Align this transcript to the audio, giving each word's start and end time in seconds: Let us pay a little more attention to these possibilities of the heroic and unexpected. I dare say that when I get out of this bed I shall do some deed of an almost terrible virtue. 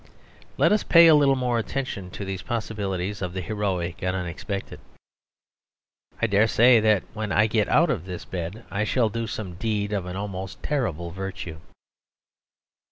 Let 0.57 0.71
us 0.71 0.81
pay 0.83 1.05
a 1.05 1.13
little 1.13 1.35
more 1.35 1.59
attention 1.59 2.09
to 2.17 2.25
these 2.25 2.41
possibilities 2.41 3.21
of 3.21 3.33
the 3.33 3.39
heroic 3.41 4.01
and 4.01 4.15
unexpected. 4.15 4.79
I 6.19 6.25
dare 6.25 6.47
say 6.47 6.79
that 6.79 7.03
when 7.13 7.31
I 7.31 7.45
get 7.45 7.69
out 7.69 7.91
of 7.91 8.05
this 8.05 8.25
bed 8.25 8.63
I 8.71 8.83
shall 8.83 9.09
do 9.09 9.27
some 9.27 9.57
deed 9.57 9.93
of 9.93 10.07
an 10.07 10.15
almost 10.15 10.63
terrible 10.63 11.11
virtue. 11.11 11.59